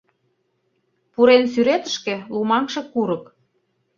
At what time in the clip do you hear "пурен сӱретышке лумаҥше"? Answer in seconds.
1.13-2.81